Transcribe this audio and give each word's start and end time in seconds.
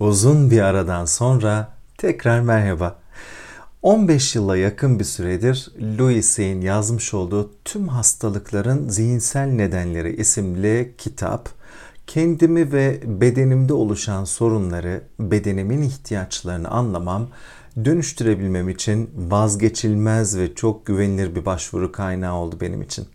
Uzun 0.00 0.50
bir 0.50 0.60
aradan 0.60 1.04
sonra 1.04 1.72
tekrar 1.98 2.40
merhaba. 2.40 2.98
15 3.82 4.34
yıla 4.34 4.56
yakın 4.56 4.98
bir 4.98 5.04
süredir 5.04 5.72
Louis'in 5.98 6.60
yazmış 6.60 7.14
olduğu 7.14 7.50
Tüm 7.64 7.88
Hastalıkların 7.88 8.88
Zihinsel 8.88 9.46
Nedenleri 9.46 10.16
isimli 10.16 10.94
kitap 10.98 11.48
kendimi 12.06 12.72
ve 12.72 13.00
bedenimde 13.06 13.72
oluşan 13.72 14.24
sorunları, 14.24 15.02
bedenimin 15.18 15.82
ihtiyaçlarını 15.82 16.68
anlamam, 16.68 17.28
dönüştürebilmem 17.84 18.68
için 18.68 19.10
vazgeçilmez 19.16 20.38
ve 20.38 20.54
çok 20.54 20.86
güvenilir 20.86 21.34
bir 21.34 21.44
başvuru 21.44 21.92
kaynağı 21.92 22.34
oldu 22.34 22.56
benim 22.60 22.82
için. 22.82 23.06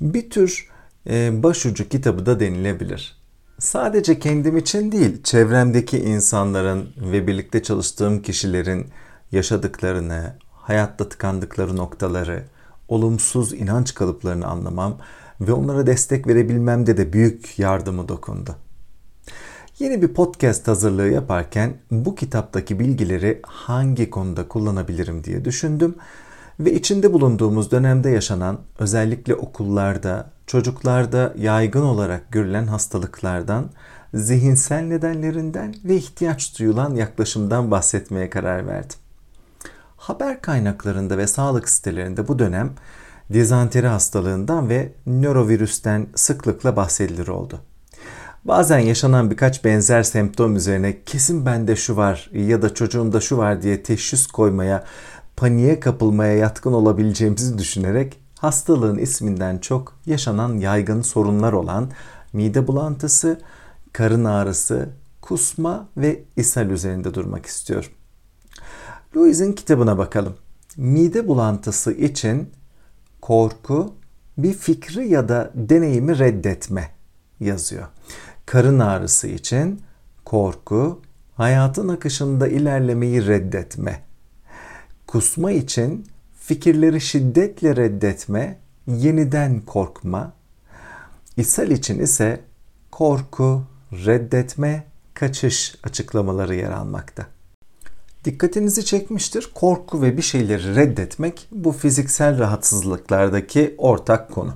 Bir 0.00 0.30
tür 0.30 0.68
e, 1.06 1.42
başucu 1.42 1.88
kitabı 1.88 2.26
da 2.26 2.40
denilebilir 2.40 3.21
sadece 3.62 4.18
kendim 4.18 4.56
için 4.56 4.92
değil, 4.92 5.22
çevremdeki 5.22 5.98
insanların 5.98 6.88
ve 6.96 7.26
birlikte 7.26 7.62
çalıştığım 7.62 8.22
kişilerin 8.22 8.86
yaşadıklarını, 9.32 10.34
hayatta 10.52 11.08
tıkandıkları 11.08 11.76
noktaları, 11.76 12.44
olumsuz 12.88 13.52
inanç 13.52 13.94
kalıplarını 13.94 14.46
anlamam 14.46 14.98
ve 15.40 15.52
onlara 15.52 15.86
destek 15.86 16.26
verebilmemde 16.26 16.96
de 16.96 17.12
büyük 17.12 17.58
yardımı 17.58 18.08
dokundu. 18.08 18.56
Yeni 19.78 20.02
bir 20.02 20.08
podcast 20.08 20.68
hazırlığı 20.68 21.08
yaparken 21.08 21.74
bu 21.90 22.14
kitaptaki 22.14 22.78
bilgileri 22.78 23.40
hangi 23.42 24.10
konuda 24.10 24.48
kullanabilirim 24.48 25.24
diye 25.24 25.44
düşündüm 25.44 25.94
ve 26.60 26.74
içinde 26.74 27.12
bulunduğumuz 27.12 27.70
dönemde 27.70 28.10
yaşanan 28.10 28.58
özellikle 28.78 29.34
okullarda, 29.34 30.30
çocuklarda 30.46 31.34
yaygın 31.38 31.82
olarak 31.82 32.32
görülen 32.32 32.66
hastalıklardan, 32.66 33.70
zihinsel 34.14 34.82
nedenlerinden 34.82 35.74
ve 35.84 35.96
ihtiyaç 35.96 36.58
duyulan 36.58 36.94
yaklaşımdan 36.94 37.70
bahsetmeye 37.70 38.30
karar 38.30 38.66
verdim. 38.66 38.98
Haber 39.96 40.42
kaynaklarında 40.42 41.18
ve 41.18 41.26
sağlık 41.26 41.68
sitelerinde 41.68 42.28
bu 42.28 42.38
dönem 42.38 42.70
dizanteri 43.32 43.86
hastalığından 43.86 44.68
ve 44.68 44.92
nörovirüsten 45.06 46.06
sıklıkla 46.14 46.76
bahsedilir 46.76 47.28
oldu. 47.28 47.60
Bazen 48.44 48.78
yaşanan 48.78 49.30
birkaç 49.30 49.64
benzer 49.64 50.02
semptom 50.02 50.56
üzerine 50.56 51.02
kesin 51.04 51.46
bende 51.46 51.76
şu 51.76 51.96
var 51.96 52.30
ya 52.32 52.62
da 52.62 52.74
çocuğumda 52.74 53.20
şu 53.20 53.38
var 53.38 53.62
diye 53.62 53.82
teşhis 53.82 54.26
koymaya, 54.26 54.84
paniğe 55.36 55.80
kapılmaya 55.80 56.36
yatkın 56.36 56.72
olabileceğimizi 56.72 57.58
düşünerek 57.58 58.21
hastalığın 58.42 58.98
isminden 58.98 59.58
çok 59.58 59.96
yaşanan 60.06 60.56
yaygın 60.56 61.02
sorunlar 61.02 61.52
olan 61.52 61.90
mide 62.32 62.66
bulantısı, 62.66 63.40
karın 63.92 64.24
ağrısı, 64.24 64.88
kusma 65.20 65.88
ve 65.96 66.22
ishal 66.36 66.70
üzerinde 66.70 67.14
durmak 67.14 67.46
istiyorum. 67.46 67.90
Louis'in 69.16 69.52
kitabına 69.52 69.98
bakalım. 69.98 70.36
Mide 70.76 71.28
bulantısı 71.28 71.92
için 71.92 72.50
korku 73.20 73.94
bir 74.38 74.54
fikri 74.54 75.08
ya 75.08 75.28
da 75.28 75.50
deneyimi 75.54 76.18
reddetme 76.18 76.90
yazıyor. 77.40 77.86
Karın 78.46 78.78
ağrısı 78.78 79.26
için 79.26 79.80
korku 80.24 81.00
hayatın 81.36 81.88
akışında 81.88 82.48
ilerlemeyi 82.48 83.26
reddetme. 83.26 84.02
Kusma 85.06 85.52
için 85.52 86.06
fikirleri 86.44 87.00
şiddetle 87.00 87.76
reddetme, 87.76 88.58
yeniden 88.86 89.60
korkma. 89.60 90.32
İshal 91.36 91.70
için 91.70 91.98
ise 91.98 92.40
korku, 92.90 93.62
reddetme, 93.92 94.84
kaçış 95.14 95.74
açıklamaları 95.84 96.54
yer 96.54 96.70
almakta. 96.70 97.26
Dikkatinizi 98.24 98.84
çekmiştir. 98.84 99.50
Korku 99.54 100.02
ve 100.02 100.16
bir 100.16 100.22
şeyleri 100.22 100.76
reddetmek 100.76 101.48
bu 101.52 101.72
fiziksel 101.72 102.38
rahatsızlıklardaki 102.38 103.74
ortak 103.78 104.30
konu. 104.30 104.54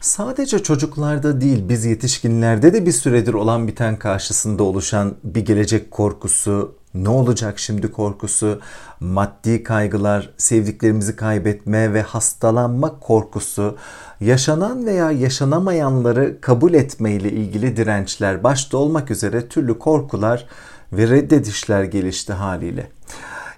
Sadece 0.00 0.62
çocuklarda 0.62 1.40
değil 1.40 1.68
biz 1.68 1.84
yetişkinlerde 1.84 2.72
de 2.72 2.86
bir 2.86 2.92
süredir 2.92 3.34
olan 3.34 3.68
biten 3.68 3.98
karşısında 3.98 4.62
oluşan 4.62 5.14
bir 5.24 5.44
gelecek 5.44 5.90
korkusu, 5.90 6.74
ne 7.02 7.08
olacak 7.08 7.58
şimdi 7.58 7.92
korkusu, 7.92 8.60
maddi 9.00 9.62
kaygılar, 9.62 10.30
sevdiklerimizi 10.36 11.16
kaybetme 11.16 11.92
ve 11.92 12.02
hastalanma 12.02 13.00
korkusu, 13.00 13.76
yaşanan 14.20 14.86
veya 14.86 15.10
yaşanamayanları 15.10 16.40
kabul 16.40 16.74
etme 16.74 17.12
ile 17.12 17.32
ilgili 17.32 17.76
dirençler 17.76 18.44
başta 18.44 18.78
olmak 18.78 19.10
üzere 19.10 19.48
türlü 19.48 19.78
korkular 19.78 20.46
ve 20.92 21.08
reddedişler 21.08 21.84
gelişti 21.84 22.32
haliyle. 22.32 22.90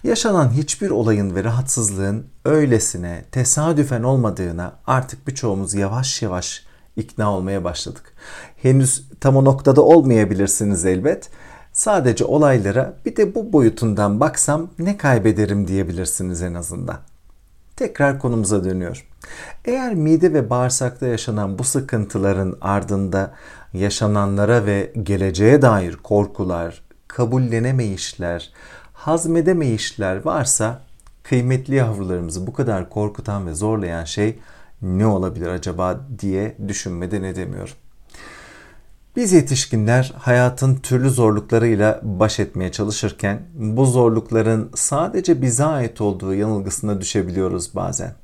Yaşanan 0.05 0.51
hiçbir 0.51 0.91
olayın 0.91 1.35
ve 1.35 1.45
rahatsızlığın 1.45 2.27
öylesine 2.45 3.25
tesadüfen 3.33 4.03
olmadığına 4.03 4.73
artık 4.87 5.29
birçoğumuz 5.29 5.75
yavaş 5.75 6.23
yavaş 6.23 6.65
ikna 6.97 7.33
olmaya 7.33 7.65
başladık. 7.65 8.15
Henüz 8.57 9.09
tam 9.21 9.37
o 9.37 9.45
noktada 9.45 9.83
olmayabilirsiniz 9.83 10.85
elbet 10.85 11.31
Sadece 11.79 12.25
olaylara 12.25 12.95
bir 13.07 13.17
de 13.17 13.35
bu 13.35 13.53
boyutundan 13.53 14.21
baksam 14.21 14.71
ne 14.79 14.97
kaybederim 14.97 15.69
diyebilirsiniz 15.69 16.43
en 16.43 16.55
azından. 16.55 16.99
Tekrar 17.77 18.19
konumuza 18.19 18.65
dönüyor. 18.65 19.07
Eğer 19.65 19.95
mide 19.95 20.33
ve 20.33 20.51
bağırsakta 20.51 21.07
yaşanan 21.07 21.59
bu 21.59 21.65
sıkıntıların 21.65 22.57
ardında 22.61 23.35
yaşananlara 23.73 24.67
ve 24.67 24.93
geleceğe 25.03 25.63
dair 25.63 25.97
korkular, 25.97 26.83
kabullenemeyişler, 27.09 28.53
hazmedemeyişler 28.93 30.25
varsa 30.25 30.81
kıymetli 31.23 31.75
yavrularımızı 31.75 32.47
bu 32.47 32.53
kadar 32.53 32.91
korkutan 32.91 33.47
ve 33.47 33.55
zorlayan 33.55 34.05
şey 34.05 34.39
ne 34.83 35.07
olabilir 35.07 35.49
acaba 35.49 36.01
diye 36.19 36.57
düşünmeden 36.69 37.23
edemiyorum. 37.23 37.75
Biz 39.17 39.33
yetişkinler 39.33 40.13
hayatın 40.19 40.77
türlü 40.77 41.11
zorluklarıyla 41.11 42.01
baş 42.03 42.41
etmeye 42.41 42.73
çalışırken 42.73 43.43
bu 43.55 43.87
zorlukların 43.87 44.71
sadece 44.75 45.43
bize 45.43 45.65
ait 45.65 46.01
olduğu 46.01 46.35
yanılgısına 46.35 47.01
düşebiliyoruz 47.01 47.75
bazen. 47.75 48.15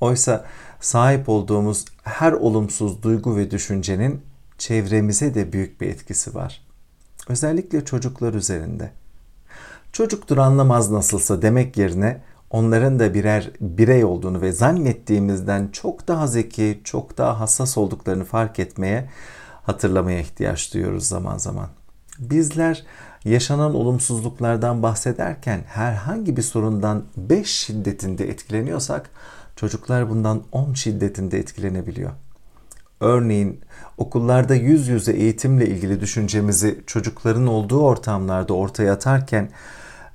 Oysa 0.00 0.44
sahip 0.80 1.28
olduğumuz 1.28 1.84
her 2.02 2.32
olumsuz 2.32 3.02
duygu 3.02 3.36
ve 3.36 3.50
düşüncenin 3.50 4.22
çevremize 4.58 5.34
de 5.34 5.52
büyük 5.52 5.80
bir 5.80 5.88
etkisi 5.88 6.34
var. 6.34 6.66
Özellikle 7.28 7.84
çocuklar 7.84 8.34
üzerinde. 8.34 8.90
Çocuktur 9.92 10.38
anlamaz 10.38 10.90
nasılsa 10.90 11.42
demek 11.42 11.76
yerine 11.76 12.22
onların 12.50 12.98
da 12.98 13.14
birer 13.14 13.50
birey 13.60 14.04
olduğunu 14.04 14.40
ve 14.40 14.52
zannettiğimizden 14.52 15.68
çok 15.72 16.08
daha 16.08 16.26
zeki, 16.26 16.80
çok 16.84 17.18
daha 17.18 17.40
hassas 17.40 17.78
olduklarını 17.78 18.24
fark 18.24 18.58
etmeye 18.58 19.10
hatırlamaya 19.64 20.20
ihtiyaç 20.20 20.74
duyuyoruz 20.74 21.08
zaman 21.08 21.38
zaman. 21.38 21.68
Bizler 22.18 22.84
yaşanan 23.24 23.74
olumsuzluklardan 23.74 24.82
bahsederken 24.82 25.64
herhangi 25.66 26.36
bir 26.36 26.42
sorundan 26.42 27.04
5 27.16 27.48
şiddetinde 27.48 28.28
etkileniyorsak 28.30 29.10
çocuklar 29.56 30.10
bundan 30.10 30.42
10 30.52 30.74
şiddetinde 30.74 31.38
etkilenebiliyor. 31.38 32.10
Örneğin 33.00 33.60
okullarda 33.98 34.54
yüz 34.54 34.88
yüze 34.88 35.12
eğitimle 35.12 35.66
ilgili 35.66 36.00
düşüncemizi 36.00 36.80
çocukların 36.86 37.46
olduğu 37.46 37.80
ortamlarda 37.80 38.54
ortaya 38.54 38.92
atarken 38.92 39.50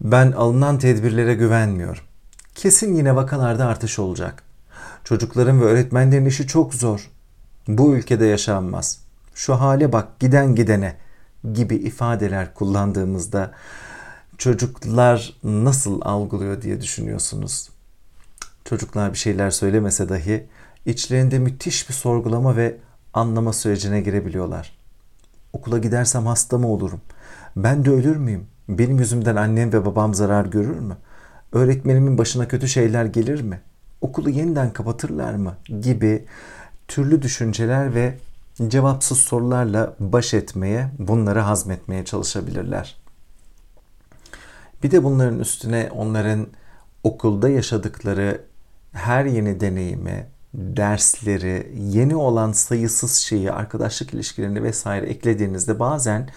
ben 0.02 0.32
alınan 0.32 0.80
tedbirlere 0.80 1.34
güvenmiyorum. 1.34 2.04
Kesin 2.56 2.96
yine 2.96 3.16
vakalarda 3.16 3.66
artış 3.66 4.00
olacak. 4.00 4.44
Çocukların 5.04 5.62
ve 5.62 5.66
öğretmenlerin 5.66 6.26
işi 6.26 6.48
çok 6.48 6.74
zor. 6.74 7.10
Bu 7.68 7.96
ülkede 7.96 8.26
yaşanmaz 8.26 9.09
şu 9.34 9.54
hale 9.54 9.94
bak 9.94 10.20
giden 10.20 10.56
gidene 10.56 10.96
gibi 11.54 11.76
ifadeler 11.76 12.54
kullandığımızda 12.54 13.52
çocuklar 14.38 15.34
nasıl 15.44 16.02
algılıyor 16.02 16.62
diye 16.62 16.82
düşünüyorsunuz. 16.82 17.70
Çocuklar 18.66 19.14
bir 19.14 19.18
şeyler 19.18 19.52
söylemese 19.52 20.10
dahi 20.10 20.48
içlerinde 20.86 21.40
müthiş 21.40 21.90
bir 21.90 21.94
sorgulama 21.94 22.56
ve 22.56 22.78
anlama 23.14 23.54
sürecine 23.54 24.02
girebiliyorlar. 24.02 24.78
Okula 25.54 25.78
gidersem 25.78 26.26
hasta 26.26 26.58
mı 26.58 26.68
olurum? 26.68 27.02
Ben 27.56 27.86
de 27.86 27.90
ölür 27.90 28.16
müyüm? 28.16 28.48
Benim 28.70 29.00
yüzümden 29.00 29.36
annem 29.36 29.74
ve 29.74 29.86
babam 29.86 30.14
zarar 30.14 30.46
görür 30.46 30.80
mü? 30.80 30.98
Öğretmenimin 31.52 32.18
başına 32.18 32.48
kötü 32.48 32.68
şeyler 32.68 33.06
gelir 33.06 33.42
mi? 33.42 33.62
Okulu 34.02 34.30
yeniden 34.30 34.74
kapatırlar 34.74 35.34
mı? 35.34 35.56
Gibi 35.82 36.26
türlü 36.88 37.22
düşünceler 37.22 37.96
ve 37.96 38.18
cevapsız 38.68 39.18
sorularla 39.18 39.96
baş 40.00 40.34
etmeye, 40.34 40.92
bunları 41.00 41.40
hazmetmeye 41.40 42.06
çalışabilirler. 42.06 42.98
Bir 44.84 44.92
de 44.92 45.04
bunların 45.04 45.40
üstüne 45.40 45.90
onların 45.96 46.48
okulda 47.04 47.50
yaşadıkları 47.50 48.42
her 48.92 49.26
yeni 49.26 49.60
deneyimi, 49.60 50.28
dersleri, 50.54 51.72
yeni 51.80 52.16
olan 52.16 52.52
sayısız 52.52 53.16
şeyi, 53.16 53.52
arkadaşlık 53.52 54.14
ilişkilerini 54.14 54.64
vesaire 54.64 55.06
eklediğinizde 55.06 55.80
bazen 55.80 56.30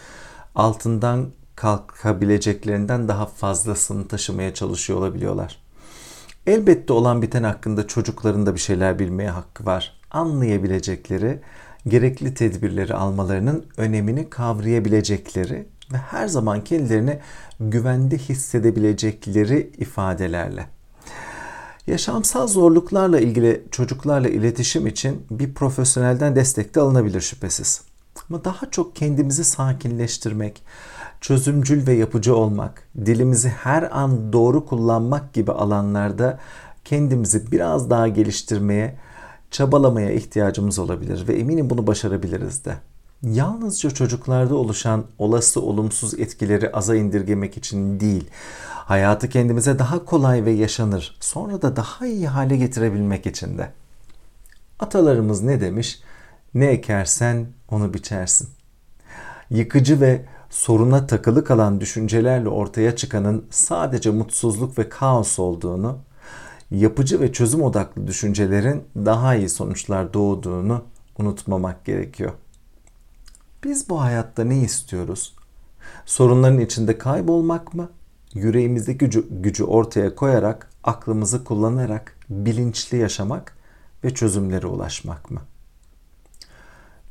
altından 0.55 1.33
kalkabileceklerinden 1.57 3.09
daha 3.09 3.27
fazlasını 3.27 4.09
taşımaya 4.09 4.55
çalışıyor 4.55 4.99
olabiliyorlar. 4.99 5.63
Elbette 6.47 6.93
olan 6.93 7.23
biten 7.23 7.43
hakkında 7.43 7.87
çocukların 7.87 8.47
da 8.47 8.55
bir 8.55 8.61
şeyler 8.61 8.99
bilmeye 8.99 9.31
hakkı 9.31 9.67
var. 9.67 10.01
Anlayabilecekleri, 10.11 11.41
gerekli 11.87 12.35
tedbirleri 12.35 12.95
almalarının 12.95 13.67
önemini 13.77 14.31
kavrayabilecekleri 14.31 15.67
ve 15.93 15.97
her 15.97 16.29
zaman 16.29 16.65
kendilerini 16.65 17.19
güvende 17.61 18.19
hissedebilecekleri 18.19 19.73
ifadelerle. 19.79 20.67
Yaşamsal 21.87 22.47
zorluklarla 22.47 23.21
ilgili 23.21 23.65
çocuklarla 23.71 24.29
iletişim 24.29 24.87
için 24.87 25.27
bir 25.31 25.55
profesyonelden 25.55 26.37
destek 26.37 26.75
de 26.75 26.81
alınabilir 26.81 27.21
şüphesiz. 27.21 27.83
Ama 28.31 28.45
daha 28.45 28.71
çok 28.71 28.97
kendimizi 28.97 29.45
sakinleştirmek, 29.45 30.63
çözümcül 31.21 31.87
ve 31.87 31.93
yapıcı 31.93 32.37
olmak, 32.37 32.89
dilimizi 33.07 33.49
her 33.49 33.97
an 33.97 34.33
doğru 34.33 34.67
kullanmak 34.67 35.33
gibi 35.33 35.53
alanlarda 35.53 36.39
kendimizi 36.85 37.53
biraz 37.53 37.91
daha 37.91 38.09
geliştirmeye, 38.09 38.97
çabalamaya 39.53 40.11
ihtiyacımız 40.11 40.79
olabilir 40.79 41.29
ve 41.29 41.35
eminim 41.35 41.71
bunu 41.71 41.87
başarabiliriz 41.87 42.65
de. 42.65 42.77
Yalnızca 43.23 43.91
çocuklarda 43.91 44.55
oluşan 44.55 45.05
olası 45.19 45.63
olumsuz 45.63 46.21
etkileri 46.21 46.73
aza 46.73 46.97
indirgemek 46.97 47.57
için 47.57 48.01
değil, 48.01 48.31
hayatı 48.75 49.29
kendimize 49.29 49.79
daha 49.79 50.05
kolay 50.05 50.45
ve 50.45 50.51
yaşanır, 50.51 51.17
sonra 51.21 51.63
da 51.63 51.77
daha 51.77 52.07
iyi 52.07 52.29
hale 52.29 52.57
getirebilmek 52.57 53.27
için 53.27 53.59
de. 53.59 53.71
Atalarımız 54.79 55.43
ne 55.43 55.61
demiş? 55.61 56.01
Ne 56.55 56.67
ekersen 56.67 57.47
onu 57.71 57.95
biçersin. 57.95 58.49
Yıkıcı 59.51 60.01
ve 60.01 60.25
soruna 60.51 61.07
takılı 61.07 61.45
kalan 61.45 61.81
düşüncelerle 61.81 62.49
ortaya 62.49 62.97
çıkanın 62.97 63.45
sadece 63.51 64.11
mutsuzluk 64.11 64.79
ve 64.79 64.89
kaos 64.89 65.39
olduğunu, 65.39 65.99
yapıcı 66.73 67.21
ve 67.21 67.33
çözüm 67.33 67.63
odaklı 67.63 68.07
düşüncelerin 68.07 68.85
daha 68.97 69.35
iyi 69.35 69.49
sonuçlar 69.49 70.15
doğduğunu 70.15 70.85
unutmamak 71.19 71.85
gerekiyor. 71.85 72.33
Biz 73.65 73.89
bu 73.89 74.01
hayatta 74.01 74.45
ne 74.45 74.59
istiyoruz? 74.59 75.35
Sorunların 76.07 76.61
içinde 76.61 76.99
kaybolmak 76.99 77.75
mı? 77.75 77.91
Yüreğimizdeki 78.35 78.99
gücü, 78.99 79.27
gücü 79.31 79.65
ortaya 79.65 80.15
koyarak, 80.15 80.71
aklımızı 80.85 81.45
kullanarak 81.45 82.17
bilinçli 82.31 82.99
yaşamak 82.99 83.57
ve 84.05 84.15
çözümlere 84.15 84.67
ulaşmak 84.67 85.31
mı? 85.31 85.41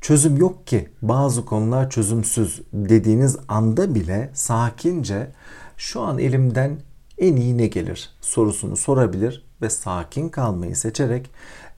Çözüm 0.01 0.37
yok 0.37 0.67
ki 0.67 0.89
bazı 1.01 1.45
konular 1.45 1.89
çözümsüz 1.89 2.61
dediğiniz 2.73 3.37
anda 3.47 3.95
bile 3.95 4.29
sakince 4.33 5.31
şu 5.77 6.01
an 6.01 6.19
elimden 6.19 6.79
en 7.17 7.35
iyi 7.35 7.57
ne 7.57 7.67
gelir 7.67 8.09
sorusunu 8.21 8.77
sorabilir 8.77 9.50
ve 9.61 9.69
sakin 9.69 10.29
kalmayı 10.29 10.75
seçerek 10.75 11.29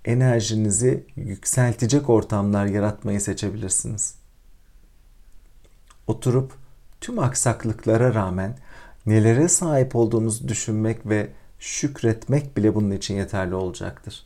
enerjinizi 0.06 1.06
yükseltecek 1.16 2.10
ortamlar 2.10 2.66
yaratmayı 2.66 3.22
seçebilirsiniz. 3.22 4.16
Oturup 6.08 6.54
tüm 7.02 7.20
aksaklıklara 7.20 8.14
rağmen 8.14 8.58
nelere 9.06 9.48
sahip 9.48 9.96
olduğunuzu 9.96 10.48
düşünmek 10.48 11.06
ve 11.10 11.30
şükretmek 11.60 12.58
bile 12.58 12.76
bunun 12.76 12.92
için 12.92 13.16
yeterli 13.16 13.56
olacaktır. 13.56 14.26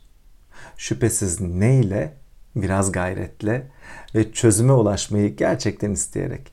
Şüphesiz 0.76 1.40
neyle? 1.40 2.14
Biraz 2.56 2.92
gayretle 2.92 3.70
ve 4.14 4.32
çözüme 4.32 4.72
ulaşmayı 4.72 5.36
gerçekten 5.36 5.90
isteyerek. 5.90 6.52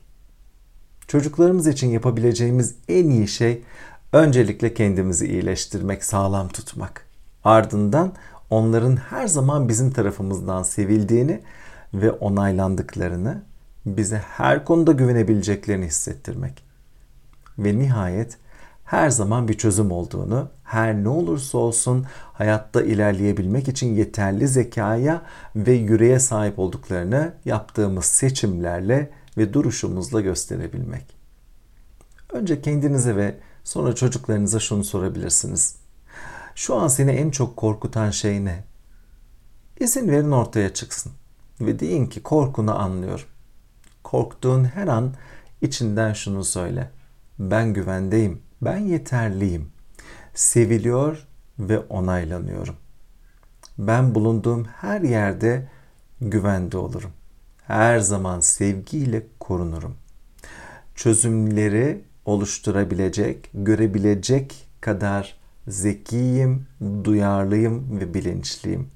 Çocuklarımız 1.08 1.66
için 1.66 1.88
yapabileceğimiz 1.88 2.74
en 2.88 3.10
iyi 3.10 3.28
şey 3.28 3.62
öncelikle 4.12 4.74
kendimizi 4.74 5.26
iyileştirmek, 5.26 6.04
sağlam 6.04 6.48
tutmak. 6.48 7.06
Ardından 7.44 8.12
onların 8.50 8.96
her 8.96 9.26
zaman 9.26 9.68
bizim 9.68 9.90
tarafımızdan 9.90 10.62
sevildiğini 10.62 11.40
ve 11.94 12.10
onaylandıklarını, 12.10 13.42
bize 13.86 14.18
her 14.18 14.64
konuda 14.64 14.92
güvenebileceklerini 14.92 15.86
hissettirmek. 15.86 16.62
Ve 17.58 17.78
nihayet 17.78 18.38
her 18.84 19.10
zaman 19.10 19.48
bir 19.48 19.58
çözüm 19.58 19.90
olduğunu, 19.90 20.48
her 20.64 20.94
ne 20.94 21.08
olursa 21.08 21.58
olsun 21.58 22.06
hayatta 22.32 22.82
ilerleyebilmek 22.82 23.68
için 23.68 23.94
yeterli 23.94 24.48
zekaya 24.48 25.22
ve 25.56 25.72
yüreğe 25.72 26.18
sahip 26.18 26.58
olduklarını 26.58 27.32
yaptığımız 27.44 28.04
seçimlerle 28.04 29.10
ve 29.38 29.52
duruşumuzla 29.52 30.20
gösterebilmek. 30.20 31.16
Önce 32.32 32.62
kendinize 32.62 33.16
ve 33.16 33.34
sonra 33.66 33.94
çocuklarınıza 33.94 34.60
şunu 34.60 34.84
sorabilirsiniz. 34.84 35.76
Şu 36.54 36.74
an 36.74 36.88
seni 36.88 37.10
en 37.10 37.30
çok 37.30 37.56
korkutan 37.56 38.10
şey 38.10 38.44
ne? 38.44 38.64
İzin 39.80 40.08
verin 40.08 40.30
ortaya 40.30 40.74
çıksın 40.74 41.12
ve 41.60 41.78
deyin 41.78 42.06
ki 42.06 42.22
korkunu 42.22 42.78
anlıyorum. 42.78 43.24
Korktuğun 44.04 44.64
her 44.64 44.88
an 44.88 45.14
içinden 45.60 46.12
şunu 46.12 46.44
söyle. 46.44 46.90
Ben 47.38 47.74
güvendeyim, 47.74 48.42
ben 48.62 48.78
yeterliyim. 48.78 49.70
Seviliyor 50.34 51.26
ve 51.58 51.78
onaylanıyorum. 51.78 52.76
Ben 53.78 54.14
bulunduğum 54.14 54.64
her 54.64 55.00
yerde 55.00 55.68
güvende 56.20 56.76
olurum. 56.78 57.12
Her 57.66 57.98
zaman 57.98 58.40
sevgiyle 58.40 59.26
korunurum. 59.40 59.94
Çözümleri 60.94 62.04
oluşturabilecek, 62.26 63.50
görebilecek 63.54 64.54
kadar 64.80 65.36
zekiyim, 65.68 66.66
duyarlıyım 67.04 68.00
ve 68.00 68.14
bilinçliyim. 68.14 68.88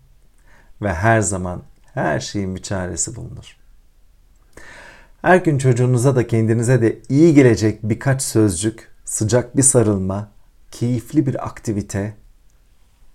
Ve 0.82 0.94
her 0.94 1.20
zaman 1.20 1.62
her 1.94 2.20
şeyin 2.20 2.56
bir 2.56 2.62
çaresi 2.62 3.16
bulunur. 3.16 3.56
Her 5.22 5.36
gün 5.36 5.58
çocuğunuza 5.58 6.16
da 6.16 6.26
kendinize 6.26 6.82
de 6.82 6.98
iyi 7.08 7.34
gelecek 7.34 7.82
birkaç 7.82 8.22
sözcük, 8.22 8.88
sıcak 9.04 9.56
bir 9.56 9.62
sarılma, 9.62 10.28
keyifli 10.70 11.26
bir 11.26 11.46
aktivite, 11.46 12.14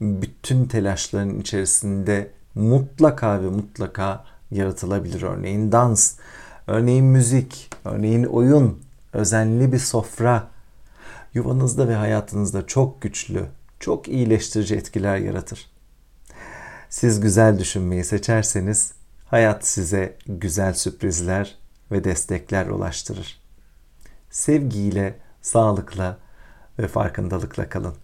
bütün 0.01 0.65
telaşların 0.65 1.39
içerisinde 1.39 2.31
mutlaka 2.55 3.41
ve 3.41 3.47
mutlaka 3.47 4.23
yaratılabilir. 4.51 5.21
Örneğin 5.21 5.71
dans, 5.71 6.15
örneğin 6.67 7.05
müzik, 7.05 7.69
örneğin 7.85 8.23
oyun, 8.23 8.84
özenli 9.15 9.71
bir 9.71 9.79
sofra 9.79 10.47
yuvanızda 11.33 11.87
ve 11.87 11.95
hayatınızda 11.95 12.67
çok 12.67 13.01
güçlü, 13.01 13.45
çok 13.79 14.07
iyileştirici 14.07 14.75
etkiler 14.75 15.17
yaratır. 15.17 15.69
Siz 16.89 17.19
güzel 17.19 17.59
düşünmeyi 17.59 18.03
seçerseniz 18.03 18.93
hayat 19.25 19.67
size 19.67 20.17
güzel 20.27 20.73
sürprizler 20.73 21.57
ve 21.91 22.03
destekler 22.03 22.67
ulaştırır. 22.67 23.41
Sevgiyle, 24.29 25.19
sağlıkla 25.41 26.17
ve 26.79 26.87
farkındalıkla 26.87 27.69
kalın. 27.69 27.95